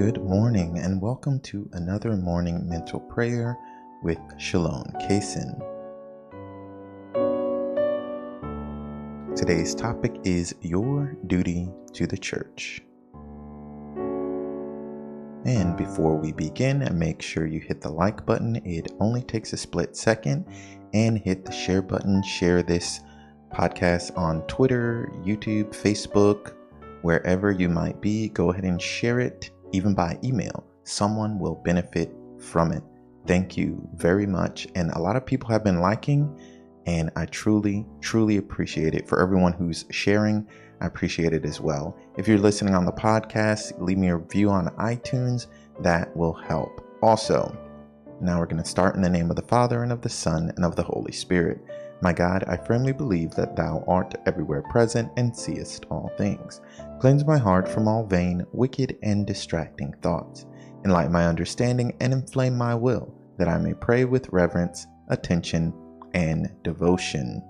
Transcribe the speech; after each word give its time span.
Good 0.00 0.24
morning, 0.24 0.78
and 0.78 0.98
welcome 0.98 1.40
to 1.40 1.68
another 1.74 2.16
morning 2.16 2.66
mental 2.66 3.00
prayer 3.00 3.58
with 4.02 4.16
Shalom 4.38 4.86
Kaysen. 4.98 5.60
Today's 9.36 9.74
topic 9.74 10.16
is 10.24 10.54
your 10.62 11.18
duty 11.26 11.68
to 11.92 12.06
the 12.06 12.16
church. 12.16 12.80
And 15.44 15.76
before 15.76 16.16
we 16.16 16.32
begin, 16.32 16.88
make 16.98 17.20
sure 17.20 17.46
you 17.46 17.60
hit 17.60 17.82
the 17.82 17.90
like 17.90 18.24
button. 18.24 18.56
It 18.64 18.92
only 19.00 19.20
takes 19.20 19.52
a 19.52 19.58
split 19.58 19.94
second. 19.94 20.46
And 20.94 21.18
hit 21.18 21.44
the 21.44 21.52
share 21.52 21.82
button. 21.82 22.22
Share 22.22 22.62
this 22.62 23.00
podcast 23.52 24.16
on 24.16 24.46
Twitter, 24.46 25.12
YouTube, 25.22 25.74
Facebook, 25.74 26.54
wherever 27.02 27.52
you 27.52 27.68
might 27.68 28.00
be. 28.00 28.30
Go 28.30 28.50
ahead 28.50 28.64
and 28.64 28.80
share 28.80 29.20
it, 29.20 29.50
even 29.72 29.94
by 29.94 30.18
email. 30.24 30.64
Someone 30.84 31.38
will 31.38 31.56
benefit 31.64 32.12
from 32.38 32.72
it. 32.72 32.82
Thank 33.26 33.56
you 33.56 33.86
very 33.94 34.26
much. 34.26 34.66
And 34.74 34.90
a 34.92 34.98
lot 34.98 35.16
of 35.16 35.26
people 35.26 35.48
have 35.50 35.62
been 35.62 35.80
liking, 35.80 36.38
and 36.86 37.10
I 37.16 37.26
truly, 37.26 37.86
truly 38.00 38.38
appreciate 38.38 38.94
it. 38.94 39.06
For 39.06 39.20
everyone 39.20 39.52
who's 39.52 39.84
sharing, 39.90 40.46
I 40.80 40.86
appreciate 40.86 41.34
it 41.34 41.44
as 41.44 41.60
well. 41.60 41.96
If 42.16 42.26
you're 42.26 42.38
listening 42.38 42.74
on 42.74 42.86
the 42.86 42.92
podcast, 42.92 43.78
leave 43.80 43.98
me 43.98 44.08
a 44.08 44.16
review 44.16 44.50
on 44.50 44.68
iTunes. 44.76 45.46
That 45.80 46.16
will 46.16 46.32
help. 46.32 46.84
Also, 47.02 47.56
now 48.20 48.38
we're 48.38 48.46
going 48.46 48.62
to 48.62 48.68
start 48.68 48.96
in 48.96 49.02
the 49.02 49.10
name 49.10 49.30
of 49.30 49.36
the 49.36 49.42
Father, 49.42 49.82
and 49.82 49.92
of 49.92 50.00
the 50.00 50.08
Son, 50.08 50.52
and 50.56 50.64
of 50.64 50.76
the 50.76 50.82
Holy 50.82 51.12
Spirit. 51.12 51.62
My 52.02 52.14
God, 52.14 52.44
I 52.46 52.56
firmly 52.56 52.92
believe 52.92 53.32
that 53.32 53.56
Thou 53.56 53.84
art 53.86 54.14
everywhere 54.24 54.62
present 54.62 55.12
and 55.18 55.36
seest 55.36 55.84
all 55.90 56.10
things. 56.16 56.62
Cleanse 56.98 57.26
my 57.26 57.36
heart 57.36 57.68
from 57.68 57.86
all 57.86 58.06
vain, 58.06 58.46
wicked, 58.52 58.96
and 59.02 59.26
distracting 59.26 59.92
thoughts. 60.00 60.46
Enlighten 60.84 61.12
my 61.12 61.26
understanding 61.26 61.94
and 62.00 62.14
inflame 62.14 62.56
my 62.56 62.74
will, 62.74 63.12
that 63.36 63.48
I 63.48 63.58
may 63.58 63.74
pray 63.74 64.06
with 64.06 64.30
reverence, 64.30 64.86
attention, 65.08 65.74
and 66.14 66.50
devotion. 66.62 67.42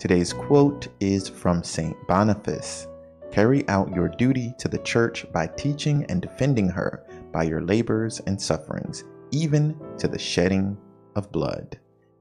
Today's 0.00 0.32
quote 0.32 0.88
is 0.98 1.28
from 1.28 1.62
St. 1.62 1.96
Boniface 2.08 2.88
Carry 3.30 3.68
out 3.68 3.94
your 3.94 4.08
duty 4.08 4.54
to 4.58 4.68
the 4.68 4.78
church 4.78 5.26
by 5.32 5.46
teaching 5.46 6.04
and 6.08 6.22
defending 6.22 6.68
her 6.68 7.04
by 7.30 7.42
your 7.44 7.60
labors 7.60 8.20
and 8.20 8.40
sufferings, 8.40 9.04
even 9.30 9.78
to 9.98 10.08
the 10.08 10.18
shedding 10.18 10.78
of 11.14 11.30
blood 11.30 11.78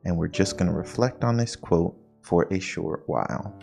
and 0.08 0.18
we're 0.18 0.28
just 0.28 0.58
going 0.58 0.72
to 0.72 0.74
reflect 0.76 1.24
on 1.26 1.36
this 1.36 1.56
quote 1.56 1.94
for 2.22 2.48
a 2.52 2.60
short 2.60 3.04
while. 3.08 3.54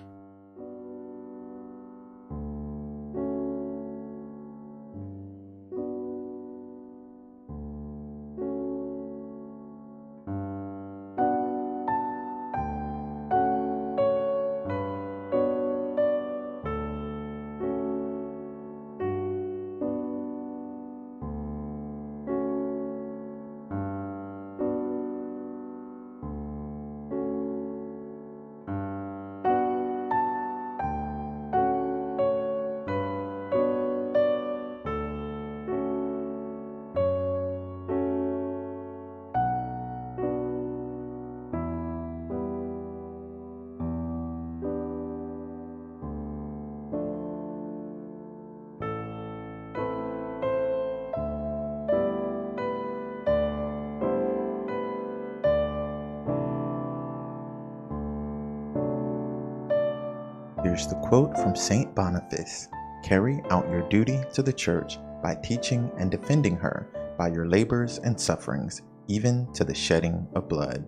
Here's 60.75 60.89
the 60.89 60.97
quote 60.97 61.37
from 61.39 61.55
St. 61.55 61.95
Boniface 61.95 62.67
Carry 63.05 63.41
out 63.49 63.71
your 63.71 63.89
duty 63.89 64.21
to 64.33 64.43
the 64.43 64.53
church 64.53 64.99
by 65.23 65.37
teaching 65.37 65.89
and 65.99 66.11
defending 66.11 66.57
her 66.57 67.15
by 67.17 67.29
your 67.29 67.47
labors 67.47 67.99
and 67.99 68.21
sufferings, 68.21 68.83
even 69.07 69.47
to 69.53 69.63
the 69.63 69.73
shedding 69.73 70.27
of 70.35 70.49
blood. 70.49 70.85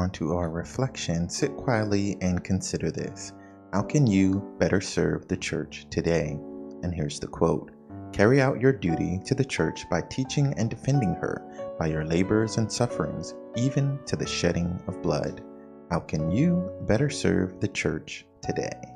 On 0.00 0.10
to 0.10 0.34
our 0.34 0.50
reflection. 0.50 1.28
Sit 1.28 1.54
quietly 1.56 2.16
and 2.20 2.42
consider 2.42 2.90
this. 2.90 3.32
How 3.72 3.82
can 3.82 4.06
you 4.06 4.42
better 4.58 4.80
serve 4.80 5.28
the 5.28 5.36
church 5.36 5.86
today? 5.90 6.38
And 6.82 6.94
here's 6.94 7.20
the 7.20 7.28
quote 7.28 7.70
Carry 8.12 8.40
out 8.40 8.60
your 8.60 8.72
duty 8.72 9.20
to 9.24 9.34
the 9.34 9.44
church 9.44 9.88
by 9.88 10.00
teaching 10.00 10.52
and 10.56 10.68
defending 10.68 11.14
her 11.14 11.76
by 11.78 11.86
your 11.86 12.04
labors 12.04 12.56
and 12.56 12.70
sufferings, 12.70 13.34
even 13.56 14.00
to 14.06 14.16
the 14.16 14.26
shedding 14.26 14.82
of 14.88 15.00
blood. 15.02 15.42
How 15.90 16.00
can 16.00 16.30
you 16.30 16.72
better 16.88 17.10
serve 17.10 17.60
the 17.60 17.68
church 17.68 18.26
today? 18.42 18.89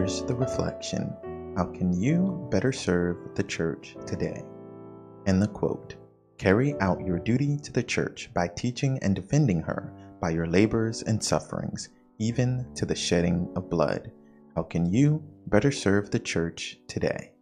Here's 0.00 0.22
the 0.22 0.34
reflection 0.34 1.14
How 1.58 1.66
can 1.66 1.92
you 1.92 2.48
better 2.50 2.72
serve 2.72 3.18
the 3.34 3.42
church 3.42 3.96
today? 4.06 4.42
And 5.26 5.42
the 5.42 5.46
quote 5.46 5.96
Carry 6.38 6.74
out 6.80 7.04
your 7.04 7.18
duty 7.18 7.58
to 7.58 7.70
the 7.70 7.82
church 7.82 8.30
by 8.32 8.48
teaching 8.48 8.98
and 9.02 9.14
defending 9.14 9.60
her 9.60 9.92
by 10.18 10.30
your 10.30 10.46
labors 10.46 11.02
and 11.02 11.22
sufferings, 11.22 11.90
even 12.18 12.66
to 12.76 12.86
the 12.86 12.94
shedding 12.94 13.52
of 13.54 13.68
blood. 13.68 14.10
How 14.56 14.62
can 14.62 14.90
you 14.90 15.22
better 15.48 15.70
serve 15.70 16.10
the 16.10 16.18
church 16.18 16.78
today? 16.88 17.32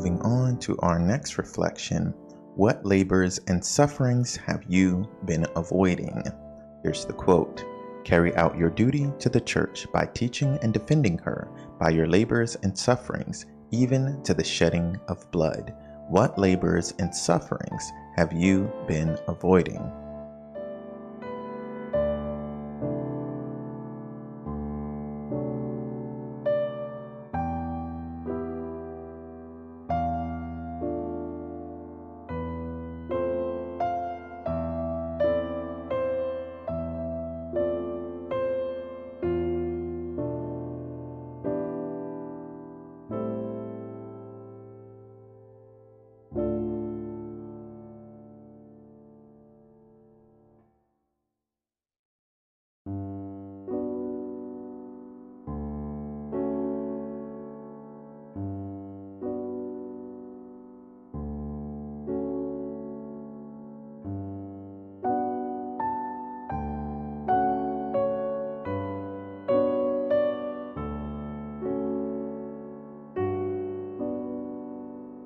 Moving 0.00 0.22
on 0.22 0.58
to 0.58 0.78
our 0.78 0.98
next 0.98 1.36
reflection 1.36 2.14
What 2.56 2.86
labors 2.86 3.38
and 3.48 3.62
sufferings 3.62 4.34
have 4.34 4.64
you 4.66 5.06
been 5.26 5.46
avoiding? 5.56 6.24
Here's 6.82 7.04
the 7.04 7.12
quote 7.12 7.62
Carry 8.02 8.34
out 8.34 8.56
your 8.56 8.70
duty 8.70 9.12
to 9.18 9.28
the 9.28 9.42
church 9.42 9.86
by 9.92 10.06
teaching 10.06 10.58
and 10.62 10.72
defending 10.72 11.18
her 11.18 11.50
by 11.78 11.90
your 11.90 12.06
labors 12.06 12.56
and 12.62 12.78
sufferings, 12.78 13.44
even 13.72 14.22
to 14.22 14.32
the 14.32 14.42
shedding 14.42 14.98
of 15.08 15.30
blood. 15.32 15.74
What 16.08 16.38
labors 16.38 16.94
and 16.98 17.14
sufferings 17.14 17.92
have 18.16 18.32
you 18.32 18.72
been 18.88 19.18
avoiding? 19.28 19.82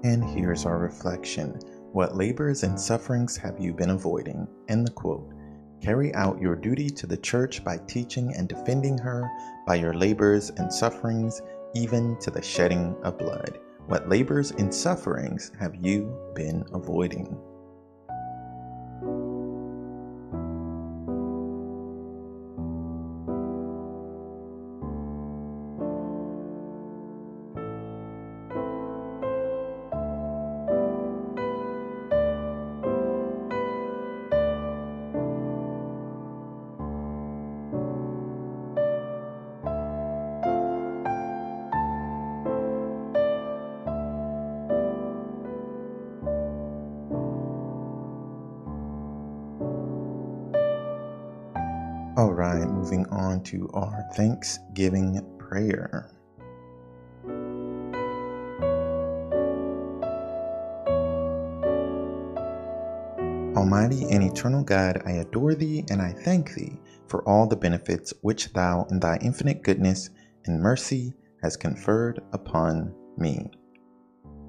And 0.04 0.22
here's 0.22 0.66
our 0.66 0.76
reflection 0.76 1.58
What 1.92 2.14
labors 2.14 2.62
and 2.62 2.78
sufferings 2.78 3.38
have 3.38 3.58
you 3.58 3.72
been 3.72 3.88
avoiding? 3.88 4.46
End 4.68 4.86
the 4.86 4.90
quote. 4.90 5.32
Carry 5.80 6.14
out 6.14 6.38
your 6.38 6.56
duty 6.56 6.90
to 6.90 7.06
the 7.06 7.16
church 7.16 7.64
by 7.64 7.78
teaching 7.86 8.34
and 8.36 8.46
defending 8.46 8.98
her, 8.98 9.26
by 9.66 9.76
your 9.76 9.94
labors 9.94 10.50
and 10.50 10.70
sufferings, 10.70 11.40
even 11.74 12.18
to 12.18 12.30
the 12.30 12.42
shedding 12.42 12.94
of 13.02 13.16
blood. 13.16 13.58
What 13.86 14.10
labors 14.10 14.50
and 14.50 14.72
sufferings 14.72 15.50
have 15.58 15.74
you 15.74 16.14
been 16.34 16.66
avoiding? 16.74 17.34
Right, 52.44 52.68
moving 52.68 53.06
on 53.06 53.42
to 53.44 53.70
our 53.74 54.04
Thanksgiving 54.14 55.24
prayer. 55.38 56.10
Almighty 63.56 64.04
and 64.10 64.22
eternal 64.22 64.62
God, 64.62 65.02
I 65.06 65.12
adore 65.12 65.54
thee 65.54 65.84
and 65.88 66.02
I 66.02 66.12
thank 66.12 66.54
thee 66.54 66.78
for 67.08 67.26
all 67.28 67.46
the 67.46 67.56
benefits 67.56 68.12
which 68.22 68.52
thou 68.52 68.86
in 68.90 69.00
thy 69.00 69.16
infinite 69.22 69.62
goodness 69.62 70.10
and 70.44 70.60
mercy 70.60 71.14
has 71.42 71.56
conferred 71.56 72.20
upon 72.32 72.94
me. 73.16 73.50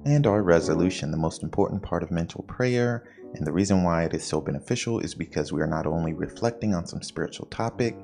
And 0.04 0.26
our 0.26 0.42
resolution, 0.42 1.10
the 1.10 1.16
most 1.16 1.42
important 1.42 1.82
part 1.82 2.02
of 2.02 2.10
mental 2.10 2.44
prayer, 2.44 3.08
and 3.36 3.46
the 3.46 3.52
reason 3.52 3.82
why 3.82 4.04
it 4.04 4.14
is 4.14 4.24
so 4.24 4.40
beneficial 4.40 5.00
is 5.00 5.14
because 5.14 5.52
we 5.52 5.60
are 5.60 5.66
not 5.66 5.86
only 5.86 6.12
reflecting 6.12 6.74
on 6.74 6.86
some 6.86 7.02
spiritual 7.02 7.46
topic, 7.46 7.96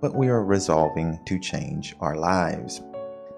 but 0.00 0.14
we 0.14 0.28
are 0.28 0.44
resolving 0.44 1.18
to 1.26 1.38
change 1.38 1.94
our 2.00 2.16
lives. 2.16 2.82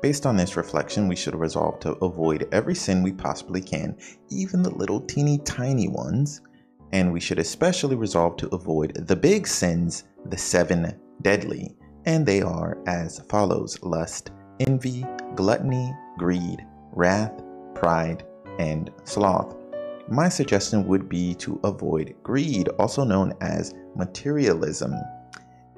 Based 0.00 0.27
on 0.27 0.37
this 0.37 0.56
reflection, 0.56 1.09
we 1.09 1.17
should 1.17 1.35
resolve 1.35 1.81
to 1.81 1.93
avoid 2.05 2.49
every 2.53 2.75
sin 2.75 3.03
we 3.03 3.12
possibly 3.12 3.61
can, 3.61 3.97
even 4.31 4.62
the 4.62 4.75
little 4.75 5.00
teeny 5.00 5.39
tiny 5.39 5.89
ones, 5.89 6.41
and 6.93 7.12
we 7.12 7.21
should 7.21 7.39
especially 7.39 7.97
resolve 7.97 8.37
to 8.37 8.55
avoid 8.55 8.94
the 9.06 9.17
big 9.17 9.47
sins, 9.47 10.05
the 10.27 10.39
seven 10.39 10.94
deadly, 11.23 11.77
and 12.05 12.25
they 12.25 12.43
are 12.43 12.79
as 12.87 13.21
follows 13.29 13.79
lust, 13.83 14.31
envy, 14.61 15.05
gluttony, 15.35 15.93
greed, 16.17 16.65
wrath, 16.93 17.43
pride, 17.75 18.25
and 18.58 18.91
sloth. 19.05 19.56
My 20.10 20.31
suggestion 20.31 20.86
would 20.86 21.08
be 21.08 21.34
to 21.34 21.60
avoid 21.65 22.15
greed, 22.22 22.69
also 22.79 23.05
known 23.05 23.34
as 23.43 23.74
materialism. 23.94 24.94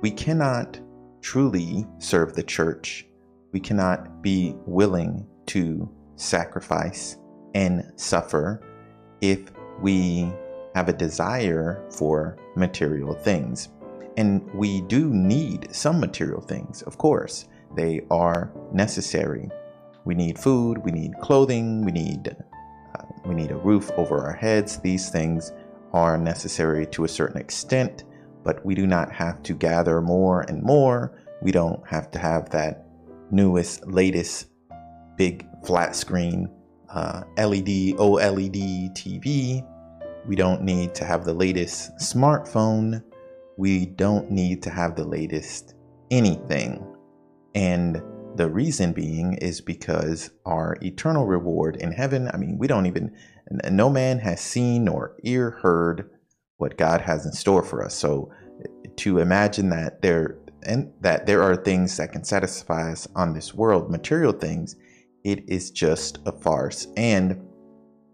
We 0.03 0.13
cannot 0.13 0.79
truly 1.21 1.85
serve 1.99 2.35
the 2.35 2.43
church. 2.45 3.07
We 3.53 3.59
cannot 3.59 4.23
be 4.23 4.55
willing 4.67 5.27
to 5.47 5.91
sacrifice 6.15 7.17
and 7.55 7.93
suffer 7.97 8.63
if 9.21 9.51
we 9.81 10.33
have 10.77 10.89
a 10.89 10.93
desire 10.93 11.85
for 11.91 12.37
material 12.55 13.15
things. 13.15 13.71
And 14.17 14.49
we 14.55 14.83
do 14.83 15.13
need 15.13 15.75
some 15.75 15.99
material 15.99 16.41
things, 16.41 16.83
of 16.83 16.99
course, 16.99 17.49
they 17.75 18.03
are 18.11 18.53
necessary. 18.73 19.51
We 20.05 20.15
need 20.15 20.39
food, 20.39 20.79
we 20.79 20.93
need 20.93 21.15
clothing, 21.21 21.85
we 21.85 21.91
need 21.93 22.37
we 23.25 23.35
need 23.35 23.51
a 23.51 23.57
roof 23.57 23.91
over 23.97 24.19
our 24.19 24.35
heads. 24.35 24.79
These 24.79 25.11
things 25.11 25.53
are 25.93 26.17
necessary 26.17 26.87
to 26.87 27.05
a 27.05 27.09
certain 27.09 27.41
extent, 27.41 28.05
but 28.45 28.65
we 28.65 28.75
do 28.75 28.87
not 28.87 29.13
have 29.13 29.43
to 29.45 29.55
gather 29.55 30.01
more 30.01 30.43
and 30.43 30.63
more. 30.63 31.19
We 31.43 31.53
don't 31.53 31.87
have 31.87 32.11
to 32.13 32.19
have 32.19 32.51
that 32.51 32.87
newest, 33.31 33.87
latest 33.87 34.49
big 35.17 35.47
flat 35.65 35.95
screen 35.95 36.51
uh, 36.93 37.23
LED, 37.37 37.97
OLED 37.99 38.93
TV. 38.93 39.67
We 40.27 40.37
don't 40.37 40.63
need 40.63 40.95
to 40.97 41.05
have 41.05 41.25
the 41.25 41.35
latest 41.35 41.97
smartphone. 41.97 43.03
We 43.57 43.87
don't 43.87 44.31
need 44.31 44.63
to 44.65 44.71
have 44.71 44.97
the 44.97 45.05
latest 45.05 45.75
anything. 46.11 46.85
And 47.55 48.03
the 48.41 48.49
reason 48.49 48.95
being 48.95 49.35
is 49.35 49.61
because 49.61 50.31
our 50.47 50.79
eternal 50.81 51.27
reward 51.27 51.77
in 51.77 51.93
heaven, 51.93 52.31
I 52.33 52.39
mean, 52.39 52.57
we 52.57 52.69
don't 52.69 52.87
even, 52.87 53.15
no 53.71 53.91
man 53.91 54.19
has 54.21 54.41
seen 54.41 54.85
nor 54.85 55.15
ear 55.25 55.51
heard 55.51 56.09
what 56.57 56.79
God 56.79 57.03
has 57.03 57.27
in 57.27 57.33
store 57.33 57.63
for 57.63 57.85
us. 57.85 57.95
So 57.95 58.33
to 58.97 59.19
imagine 59.19 59.69
that 59.69 60.01
there 60.01 60.39
and 60.63 60.91
that 61.03 61.27
there 61.27 61.43
are 61.43 61.55
things 61.55 61.99
that 61.99 62.13
can 62.13 62.25
satisfy 62.25 62.93
us 62.93 63.07
on 63.15 63.35
this 63.35 63.53
world, 63.53 63.91
material 63.91 64.33
things, 64.33 64.75
it 65.23 65.47
is 65.47 65.71
just 65.71 66.17
a 66.25 66.33
farce. 66.33 66.87
And 66.97 67.39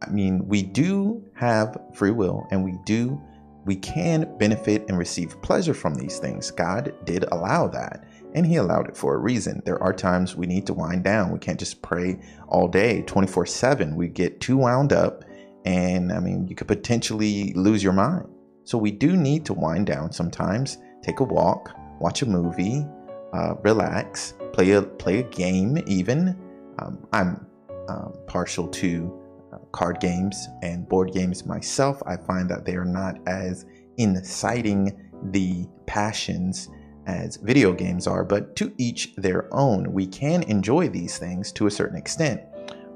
I 0.03 0.11
mean, 0.11 0.45
we 0.49 0.65
do 0.65 1.25
have 1.37 1.79
free 1.95 2.11
will 2.11 2.49
and 2.51 2.65
we 2.65 2.75
do 2.85 3.23
we 3.65 3.77
can 3.77 4.39
benefit 4.39 4.85
and 4.89 4.97
receive 4.97 5.43
pleasure 5.43 5.75
from 5.75 5.95
these 5.95 6.19
things. 6.21 6.53
God 6.53 6.95
did 7.05 7.25
allow 7.33 7.67
that 7.69 8.07
and 8.35 8.47
he 8.47 8.57
allowed 8.57 8.89
it 8.89 8.97
for 8.97 9.15
a 9.15 9.19
reason. 9.19 9.63
There 9.65 9.83
are 9.83 9.93
times 9.93 10.37
we 10.37 10.47
need 10.47 10.67
to 10.67 10.75
wind 10.75 11.05
down. 11.05 11.31
We 11.31 11.39
can't 11.39 11.59
just 11.59 11.83
pray 11.83 12.21
all 12.49 12.69
day, 12.69 13.03
24 13.03 13.47
7. 13.47 13.97
We 13.97 14.09
get 14.09 14.41
too 14.41 14.59
wound 14.59 14.93
up, 14.93 15.25
and 15.65 16.13
I 16.13 16.21
mean, 16.21 16.47
you 16.49 16.55
could 16.55 16.69
potentially 16.69 17.53
lose 17.55 17.83
your 17.83 17.93
mind. 17.93 18.29
So 18.65 18.79
we 18.79 18.91
do 18.91 19.17
need 19.17 19.45
to 19.47 19.55
wind 19.55 19.87
down 19.87 20.13
sometimes, 20.13 20.79
take 21.03 21.21
a 21.21 21.25
walk, 21.25 21.77
watch 22.01 22.23
a 22.23 22.27
movie, 22.27 22.85
uh, 23.33 23.55
relax, 23.63 24.35
play 24.53 24.73
a 24.73 24.83
play 24.83 25.21
a 25.21 25.23
game. 25.23 25.83
Even 25.87 26.37
um, 26.79 27.07
I'm 27.13 27.47
um, 27.89 28.13
partial 28.27 28.69
to 28.69 29.23
uh, 29.53 29.59
card 29.73 30.01
games 30.01 30.49
and 30.63 30.89
board 30.89 31.13
games 31.13 31.47
myself. 31.47 32.03
I 32.07 32.17
find 32.17 32.51
that 32.51 32.65
they 32.65 32.75
are 32.75 32.85
not 32.85 33.19
as 33.27 33.67
inciting 33.99 35.11
the 35.31 35.67
passions 35.87 36.69
as 37.07 37.37
video 37.37 37.73
games 37.73 38.07
are, 38.07 38.25
but 38.25 38.57
to 38.57 38.73
each 38.79 39.15
their 39.17 39.53
own. 39.55 39.93
We 39.93 40.07
can 40.07 40.43
enjoy 40.45 40.89
these 40.89 41.19
things 41.19 41.53
to 41.53 41.67
a 41.67 41.71
certain 41.71 41.97
extent. 41.97 42.41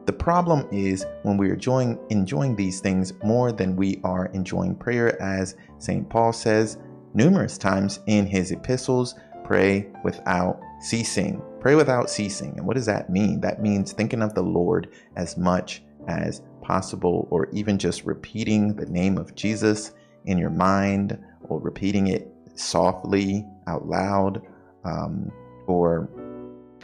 The 0.07 0.13
problem 0.13 0.67
is 0.73 1.07
when 1.23 1.37
we 1.37 1.51
are 1.51 1.55
enjoying, 1.55 1.99
enjoying 2.11 2.57
these 2.57 2.81
things 2.81 3.13
more 3.23 3.53
than 3.53 3.77
we 3.77 4.01
are 4.03 4.27
enjoying 4.27 4.75
prayer, 4.75 5.21
as 5.23 5.55
St. 5.79 6.09
Paul 6.09 6.33
says 6.33 6.79
numerous 7.15 7.59
times 7.59 8.01
in 8.07 8.27
his 8.27 8.51
epistles 8.51 9.15
pray 9.45 9.89
without 10.05 10.61
ceasing. 10.81 11.43
Pray 11.61 11.75
without 11.75 12.09
ceasing. 12.09 12.55
And 12.57 12.67
what 12.67 12.77
does 12.77 12.87
that 12.87 13.11
mean? 13.11 13.41
That 13.41 13.63
means 13.63 13.93
thinking 13.93 14.23
of 14.23 14.35
the 14.35 14.43
Lord 14.43 14.89
as 15.17 15.37
much 15.37 15.83
as 16.09 16.43
possible, 16.63 17.29
or 17.31 17.49
even 17.53 17.79
just 17.79 18.05
repeating 18.05 18.75
the 18.75 18.87
name 18.87 19.19
of 19.19 19.35
Jesus 19.35 19.93
in 20.25 20.39
your 20.39 20.51
mind, 20.51 21.19
or 21.49 21.61
repeating 21.61 22.09
it 22.09 22.33
softly 22.61 23.47
out 23.67 23.87
loud, 23.87 24.43
um, 24.85 25.31
or 25.67 26.09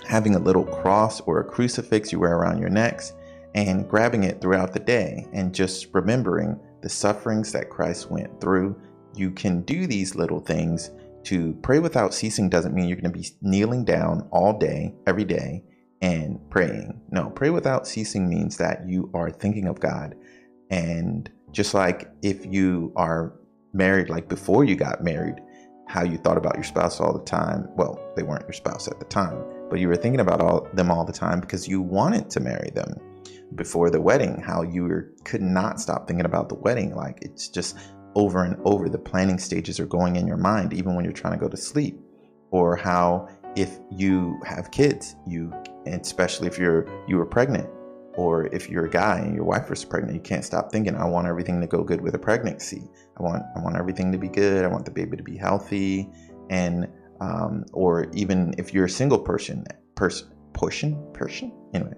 having 0.07 0.35
a 0.35 0.39
little 0.39 0.65
cross 0.65 1.21
or 1.23 1.41
a 1.41 1.45
crucifix 1.45 2.13
you 2.13 2.21
wear 2.21 2.37
around 2.37 2.59
your 2.59 2.69
necks 2.69 3.13
and 3.55 3.89
grabbing 3.89 4.25
it 4.25 4.41
throughout 4.41 4.73
the 4.73 4.81
day 4.81 5.27
and 5.33 5.55
just 5.55 5.89
remembering 5.93 6.59
the 6.83 6.89
sufferings 6.89 7.53
that 7.53 7.71
Christ 7.71 8.11
went 8.11 8.41
through. 8.41 8.79
You 9.15 9.31
can 9.31 9.63
do 9.63 9.87
these 9.87 10.15
little 10.15 10.41
things 10.41 10.91
to 11.25 11.55
pray 11.63 11.81
without 11.81 12.15
ceasing 12.15 12.49
doesn't 12.49 12.75
mean 12.75 12.87
you're 12.87 13.01
going 13.01 13.13
to 13.13 13.19
be 13.19 13.29
kneeling 13.41 13.85
down 13.85 14.29
all 14.31 14.57
day, 14.57 14.95
every 15.07 15.25
day, 15.25 15.65
and 16.03 16.39
praying. 16.51 17.01
No, 17.11 17.31
pray 17.31 17.51
without 17.51 17.87
ceasing 17.87 18.29
means 18.29 18.59
that 18.59 18.87
you 18.87 19.11
are 19.15 19.31
thinking 19.31 19.67
of 19.67 19.81
God. 19.81 20.15
And 20.71 21.29
just 21.51 21.75
like 21.75 22.11
if 22.23 22.45
you 22.47 22.93
are 22.95 23.33
married, 23.73 24.11
like 24.11 24.29
before 24.29 24.65
you 24.65 24.77
got 24.77 25.03
married, 25.03 25.41
how 25.87 26.03
you 26.03 26.19
thought 26.19 26.37
about 26.37 26.57
your 26.57 26.65
spouse 26.65 27.01
all 27.01 27.13
the 27.13 27.25
time. 27.25 27.69
Well, 27.77 27.99
they 28.17 28.23
weren't 28.23 28.45
your 28.45 28.53
spouse 28.53 28.89
at 28.89 28.99
the 28.99 29.05
time, 29.07 29.43
but 29.71 29.79
you 29.79 29.89
were 29.89 29.97
thinking 29.97 30.21
about 30.21 30.41
all 30.41 30.69
them 30.75 30.91
all 30.91 31.05
the 31.05 31.13
time 31.13 31.41
because 31.41 31.69
you 31.69 31.81
wanted 31.81 32.29
to 32.31 32.41
marry 32.41 32.71
them 32.75 32.95
before 33.55 33.91
the 33.91 34.01
wedding. 34.01 34.41
How 34.41 34.63
you 34.63 34.85
were, 34.85 35.13
could 35.25 35.43
not 35.43 35.81
stop 35.81 36.09
thinking 36.09 36.27
about 36.27 36.49
the 36.49 36.57
wedding. 36.57 36.95
Like 36.95 37.19
it's 37.23 37.49
just 37.49 37.77
over 38.15 38.45
and 38.45 38.57
over. 38.65 38.89
The 38.89 38.99
planning 38.99 39.39
stages 39.39 39.79
are 39.79 39.87
going 39.87 40.17
in 40.17 40.27
your 40.27 40.37
mind, 40.37 40.73
even 40.73 40.95
when 40.95 41.05
you're 41.05 41.15
trying 41.15 41.35
to 41.35 41.39
go 41.39 41.49
to 41.49 41.57
sleep. 41.57 42.01
Or 42.51 42.77
how 42.77 43.29
if 43.57 43.79
you 43.91 44.41
have 44.45 44.71
kids, 44.71 45.17
you, 45.27 45.53
especially 45.87 46.49
if 46.49 46.59
you're 46.59 46.87
you 47.07 47.17
were 47.17 47.27
pregnant, 47.27 47.69
or 48.17 48.47
if 48.47 48.69
you're 48.69 48.87
a 48.87 48.91
guy 48.91 49.19
and 49.19 49.35
your 49.35 49.45
wife 49.45 49.69
was 49.69 49.85
pregnant, 49.85 50.15
you 50.15 50.23
can't 50.23 50.45
stop 50.45 50.73
thinking, 50.73 50.97
I 50.97 51.05
want 51.05 51.27
everything 51.27 51.61
to 51.61 51.67
go 51.67 51.85
good 51.85 52.01
with 52.01 52.15
a 52.15 52.19
pregnancy. 52.19 52.83
I 53.19 53.23
want 53.23 53.43
I 53.57 53.61
want 53.61 53.77
everything 53.77 54.11
to 54.13 54.19
be 54.19 54.29
good. 54.29 54.65
I 54.65 54.69
want 54.69 54.85
the 54.85 54.91
baby 54.91 55.17
to 55.17 55.23
be 55.23 55.37
healthy. 55.37 56.09
And 56.51 56.89
um, 57.21 57.65
or 57.73 58.11
even 58.13 58.55
if 58.59 58.75
you're 58.75 58.87
a 58.87 58.91
single 58.91 59.19
person, 59.19 59.65
person, 59.95 60.29
person, 60.53 61.13
person. 61.13 61.53
Anyway, 61.75 61.95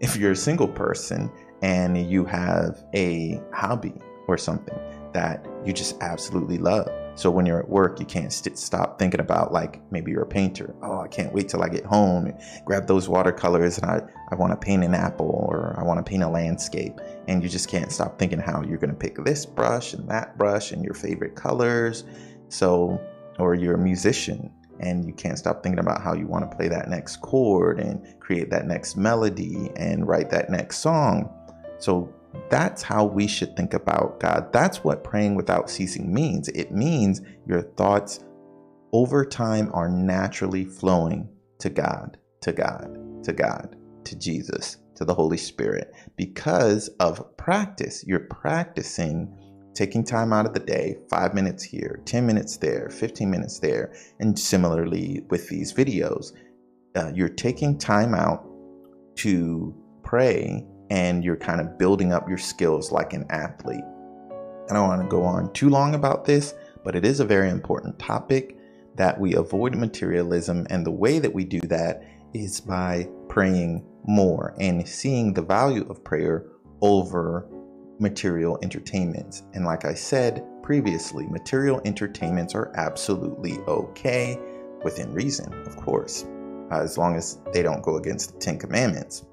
if 0.00 0.16
you're 0.16 0.32
a 0.32 0.36
single 0.36 0.68
person 0.68 1.30
and 1.62 2.10
you 2.10 2.24
have 2.24 2.82
a 2.94 3.40
hobby 3.52 3.94
or 4.28 4.38
something 4.38 4.78
that 5.12 5.46
you 5.64 5.72
just 5.72 5.96
absolutely 6.00 6.58
love, 6.58 6.90
so 7.14 7.30
when 7.30 7.46
you're 7.46 7.58
at 7.58 7.68
work, 7.68 8.00
you 8.00 8.06
can't 8.06 8.32
st- 8.32 8.58
stop 8.58 8.98
thinking 8.98 9.20
about 9.20 9.52
like 9.52 9.80
maybe 9.90 10.10
you're 10.10 10.22
a 10.22 10.26
painter. 10.26 10.74
Oh, 10.82 11.00
I 11.00 11.08
can't 11.08 11.32
wait 11.32 11.48
till 11.48 11.62
I 11.62 11.68
get 11.68 11.84
home 11.84 12.26
and 12.26 12.40
grab 12.64 12.86
those 12.86 13.08
watercolors 13.08 13.78
and 13.78 13.90
I, 13.90 14.02
I 14.30 14.34
want 14.34 14.52
to 14.52 14.56
paint 14.56 14.84
an 14.84 14.94
apple 14.94 15.46
or 15.48 15.76
I 15.78 15.82
want 15.82 16.04
to 16.04 16.08
paint 16.08 16.22
a 16.22 16.28
landscape. 16.28 17.00
And 17.28 17.42
you 17.42 17.48
just 17.48 17.68
can't 17.68 17.92
stop 17.92 18.18
thinking 18.18 18.38
how 18.38 18.62
you're 18.62 18.78
going 18.78 18.90
to 18.90 18.96
pick 18.96 19.22
this 19.24 19.44
brush 19.44 19.92
and 19.92 20.08
that 20.08 20.38
brush 20.38 20.72
and 20.72 20.84
your 20.84 20.94
favorite 20.94 21.36
colors. 21.36 22.04
So, 22.48 23.00
or 23.38 23.54
you're 23.54 23.74
a 23.74 23.78
musician 23.78 24.52
and 24.80 25.04
you 25.04 25.12
can't 25.12 25.38
stop 25.38 25.62
thinking 25.62 25.78
about 25.78 26.02
how 26.02 26.14
you 26.14 26.26
want 26.26 26.50
to 26.50 26.56
play 26.56 26.68
that 26.68 26.88
next 26.88 27.20
chord 27.20 27.78
and 27.80 28.18
create 28.20 28.50
that 28.50 28.66
next 28.66 28.96
melody 28.96 29.70
and 29.76 30.08
write 30.08 30.30
that 30.30 30.50
next 30.50 30.78
song. 30.78 31.28
So 31.78 32.12
that's 32.48 32.82
how 32.82 33.04
we 33.04 33.26
should 33.26 33.56
think 33.56 33.74
about 33.74 34.20
God. 34.20 34.52
That's 34.52 34.84
what 34.84 35.04
praying 35.04 35.34
without 35.34 35.70
ceasing 35.70 36.12
means. 36.12 36.48
It 36.48 36.72
means 36.72 37.22
your 37.46 37.62
thoughts 37.62 38.20
over 38.92 39.24
time 39.24 39.70
are 39.72 39.88
naturally 39.88 40.64
flowing 40.64 41.28
to 41.58 41.70
God, 41.70 42.18
to 42.42 42.52
God, 42.52 43.24
to 43.24 43.32
God, 43.32 43.76
to 44.04 44.16
Jesus, 44.16 44.78
to 44.96 45.04
the 45.04 45.14
Holy 45.14 45.36
Spirit 45.36 45.94
because 46.16 46.88
of 47.00 47.36
practice. 47.36 48.04
You're 48.06 48.20
practicing 48.20 49.36
taking 49.74 50.04
time 50.04 50.32
out 50.32 50.46
of 50.46 50.52
the 50.52 50.60
day, 50.60 50.96
five 51.08 51.34
minutes 51.34 51.62
here, 51.62 52.00
10 52.04 52.26
minutes 52.26 52.56
there, 52.56 52.90
15 52.90 53.30
minutes 53.30 53.60
there. 53.60 53.94
And 54.18 54.38
similarly 54.38 55.22
with 55.30 55.48
these 55.48 55.72
videos, 55.72 56.32
uh, 56.96 57.12
you're 57.14 57.28
taking 57.28 57.78
time 57.78 58.14
out 58.14 58.46
to 59.16 59.74
pray 60.02 60.66
and 60.90 61.24
you're 61.24 61.36
kind 61.36 61.60
of 61.60 61.78
building 61.78 62.12
up 62.12 62.28
your 62.28 62.38
skills 62.38 62.92
like 62.92 63.12
an 63.12 63.24
athlete. 63.30 63.84
I 64.68 64.74
don't 64.74 64.88
want 64.88 65.02
to 65.02 65.08
go 65.08 65.22
on 65.22 65.52
too 65.52 65.68
long 65.68 65.94
about 65.94 66.24
this, 66.24 66.54
but 66.84 66.94
it 66.94 67.04
is 67.04 67.20
a 67.20 67.24
very 67.24 67.48
important 67.48 67.98
topic 67.98 68.56
that 68.96 69.18
we 69.18 69.34
avoid 69.34 69.74
materialism. 69.74 70.66
And 70.70 70.84
the 70.84 70.90
way 70.90 71.18
that 71.18 71.32
we 71.32 71.44
do 71.44 71.60
that 71.62 72.02
is 72.34 72.60
by 72.60 73.08
praying 73.28 73.84
more 74.04 74.54
and 74.58 74.86
seeing 74.86 75.32
the 75.32 75.42
value 75.42 75.86
of 75.88 76.04
prayer 76.04 76.46
over 76.80 77.48
material 77.98 78.58
entertainments. 78.62 79.42
And 79.54 79.64
like 79.64 79.84
I 79.84 79.94
said 79.94 80.44
previously, 80.62 81.26
material 81.26 81.80
entertainments 81.84 82.54
are 82.54 82.72
absolutely 82.76 83.58
okay 83.66 84.38
within 84.84 85.12
reason, 85.12 85.52
of 85.66 85.76
course, 85.76 86.24
as 86.70 86.96
long 86.96 87.16
as 87.16 87.38
they 87.52 87.62
don't 87.62 87.82
go 87.82 87.96
against 87.96 88.32
the 88.32 88.38
Ten 88.38 88.58
Commandments. 88.58 89.24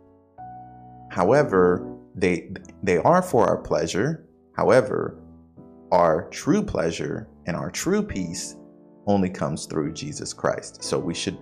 However, 1.10 1.98
they 2.16 2.52
they 2.84 2.98
are 2.98 3.22
for 3.22 3.46
our 3.48 3.58
pleasure. 3.58 4.26
However, 4.56 5.20
our 5.92 6.28
true 6.30 6.64
pleasure 6.64 7.28
and 7.46 7.56
our 7.56 7.72
true 7.72 8.04
peace 8.04 8.56
only 9.06 9.30
comes 9.30 9.66
through 9.66 9.94
Jesus 9.94 10.34
Christ. 10.34 10.84
So 10.84 11.00
we 11.00 11.14
should 11.14 11.38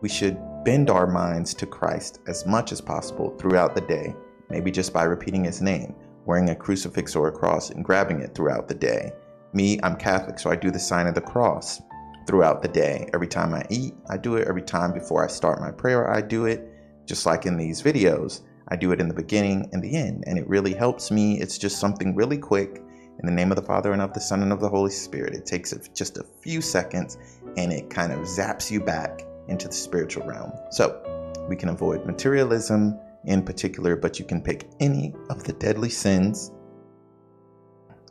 we 0.00 0.08
should 0.08 0.38
bend 0.64 0.90
our 0.90 1.06
minds 1.06 1.54
to 1.54 1.66
Christ 1.66 2.20
as 2.26 2.46
much 2.46 2.72
as 2.72 2.80
possible 2.80 3.36
throughout 3.38 3.74
the 3.74 3.80
day, 3.82 4.14
maybe 4.50 4.70
just 4.70 4.92
by 4.92 5.04
repeating 5.04 5.44
his 5.44 5.62
name, 5.62 5.94
wearing 6.24 6.50
a 6.50 6.56
crucifix 6.56 7.16
or 7.16 7.28
a 7.28 7.32
cross 7.32 7.70
and 7.70 7.84
grabbing 7.84 8.20
it 8.20 8.34
throughout 8.34 8.68
the 8.68 8.74
day. 8.74 9.12
Me, 9.52 9.78
I'm 9.82 9.96
Catholic, 9.96 10.38
so 10.38 10.50
I 10.50 10.56
do 10.56 10.70
the 10.70 10.78
sign 10.78 11.06
of 11.06 11.14
the 11.14 11.20
cross 11.20 11.80
throughout 12.26 12.62
the 12.62 12.68
day. 12.68 13.08
Every 13.14 13.28
time 13.28 13.54
I 13.54 13.64
eat, 13.70 13.94
I 14.10 14.16
do 14.16 14.36
it. 14.36 14.48
Every 14.48 14.62
time 14.62 14.92
before 14.92 15.24
I 15.24 15.28
start 15.28 15.60
my 15.60 15.70
prayer, 15.70 16.10
I 16.10 16.20
do 16.20 16.46
it. 16.46 16.68
Just 17.06 17.24
like 17.24 17.46
in 17.46 17.56
these 17.56 17.80
videos, 17.82 18.42
I 18.68 18.76
do 18.76 18.92
it 18.92 19.00
in 19.00 19.08
the 19.08 19.14
beginning 19.14 19.68
and 19.72 19.82
the 19.82 19.96
end, 19.96 20.24
and 20.26 20.38
it 20.38 20.48
really 20.48 20.74
helps 20.74 21.10
me. 21.10 21.40
It's 21.40 21.58
just 21.58 21.78
something 21.78 22.14
really 22.14 22.38
quick. 22.38 22.82
In 23.18 23.24
the 23.24 23.32
name 23.32 23.50
of 23.50 23.56
the 23.56 23.62
Father, 23.62 23.92
and 23.92 24.02
of 24.02 24.12
the 24.12 24.20
Son, 24.20 24.42
and 24.42 24.52
of 24.52 24.60
the 24.60 24.68
Holy 24.68 24.90
Spirit. 24.90 25.34
It 25.34 25.46
takes 25.46 25.72
just 25.94 26.18
a 26.18 26.24
few 26.42 26.60
seconds 26.60 27.16
and 27.56 27.72
it 27.72 27.88
kind 27.88 28.12
of 28.12 28.20
zaps 28.20 28.70
you 28.70 28.78
back 28.78 29.22
into 29.48 29.68
the 29.68 29.74
spiritual 29.74 30.26
realm. 30.26 30.52
So 30.70 31.00
we 31.48 31.56
can 31.56 31.70
avoid 31.70 32.04
materialism 32.04 32.98
in 33.24 33.42
particular, 33.42 33.96
but 33.96 34.18
you 34.18 34.24
can 34.24 34.42
pick 34.42 34.68
any 34.80 35.14
of 35.30 35.44
the 35.44 35.54
deadly 35.54 35.88
sins 35.88 36.52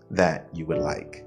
that 0.09 0.49
you 0.53 0.65
would 0.65 0.79
like. 0.79 1.23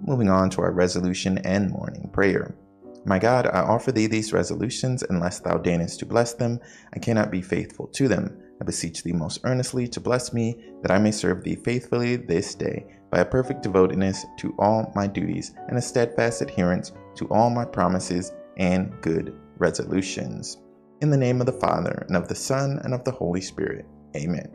Moving 0.00 0.28
on 0.28 0.50
to 0.50 0.62
our 0.62 0.72
resolution 0.72 1.38
and 1.38 1.70
morning 1.70 2.10
prayer. 2.12 2.56
My 3.04 3.18
God, 3.18 3.46
I 3.46 3.60
offer 3.60 3.92
thee 3.92 4.08
these 4.08 4.32
resolutions, 4.32 5.04
unless 5.08 5.38
thou 5.38 5.56
deignest 5.56 6.00
to 6.00 6.06
bless 6.06 6.34
them, 6.34 6.58
I 6.92 6.98
cannot 6.98 7.30
be 7.30 7.42
faithful 7.42 7.86
to 7.88 8.08
them. 8.08 8.36
I 8.60 8.64
beseech 8.64 9.02
thee 9.02 9.12
most 9.12 9.40
earnestly 9.44 9.88
to 9.88 10.00
bless 10.00 10.32
me, 10.32 10.56
that 10.82 10.90
I 10.90 10.98
may 10.98 11.10
serve 11.10 11.42
thee 11.42 11.56
faithfully 11.56 12.16
this 12.16 12.54
day, 12.54 12.84
by 13.10 13.20
a 13.20 13.24
perfect 13.24 13.62
devotedness 13.62 14.26
to 14.38 14.54
all 14.58 14.92
my 14.94 15.06
duties, 15.06 15.54
and 15.68 15.78
a 15.78 15.82
steadfast 15.82 16.42
adherence 16.42 16.92
to 17.16 17.26
all 17.28 17.50
my 17.50 17.64
promises 17.64 18.32
and 18.58 18.92
good 19.00 19.34
resolutions. 19.58 20.58
In 21.00 21.10
the 21.10 21.16
name 21.16 21.40
of 21.40 21.46
the 21.46 21.52
Father, 21.52 22.04
and 22.08 22.16
of 22.16 22.28
the 22.28 22.34
Son, 22.34 22.78
and 22.84 22.92
of 22.92 23.04
the 23.04 23.10
Holy 23.10 23.40
Spirit. 23.40 23.86
Amen. 24.14 24.48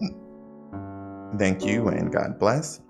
Hmm. 0.00 1.36
Thank 1.38 1.64
you, 1.64 1.88
and 1.88 2.10
God 2.10 2.38
bless. 2.38 2.80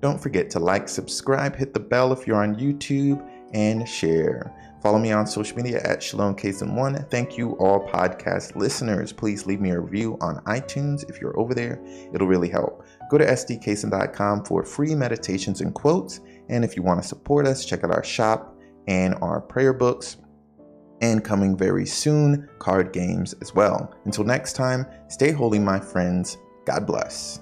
Don't 0.00 0.20
forget 0.20 0.48
to 0.50 0.58
like, 0.58 0.88
subscribe, 0.88 1.54
hit 1.54 1.74
the 1.74 1.80
bell 1.80 2.12
if 2.12 2.26
you're 2.26 2.42
on 2.42 2.56
YouTube, 2.56 3.22
and 3.52 3.86
share. 3.86 4.54
Follow 4.82 4.98
me 4.98 5.12
on 5.12 5.26
social 5.26 5.56
media 5.56 5.80
at 5.82 6.02
Shalom 6.02 6.34
Kaysen1. 6.34 7.10
Thank 7.10 7.36
you, 7.36 7.52
all 7.52 7.86
podcast 7.86 8.56
listeners. 8.56 9.12
Please 9.12 9.46
leave 9.46 9.60
me 9.60 9.70
a 9.70 9.80
review 9.80 10.16
on 10.22 10.42
iTunes 10.44 11.08
if 11.10 11.20
you're 11.20 11.38
over 11.38 11.54
there. 11.54 11.82
It'll 12.14 12.26
really 12.26 12.48
help. 12.48 12.84
Go 13.10 13.18
to 13.18 13.26
sdkaysen.com 13.26 14.44
for 14.44 14.64
free 14.64 14.94
meditations 14.94 15.60
and 15.60 15.74
quotes. 15.74 16.20
And 16.48 16.64
if 16.64 16.76
you 16.76 16.82
want 16.82 17.02
to 17.02 17.06
support 17.06 17.46
us, 17.46 17.66
check 17.66 17.84
out 17.84 17.90
our 17.90 18.04
shop 18.04 18.56
and 18.88 19.14
our 19.20 19.40
prayer 19.40 19.74
books. 19.74 20.16
And 21.02 21.24
coming 21.24 21.56
very 21.56 21.86
soon, 21.86 22.48
card 22.58 22.92
games 22.92 23.34
as 23.40 23.54
well. 23.54 23.94
Until 24.04 24.24
next 24.24 24.54
time, 24.54 24.86
stay 25.08 25.30
holy, 25.30 25.58
my 25.58 25.80
friends. 25.80 26.38
God 26.66 26.86
bless. 26.86 27.40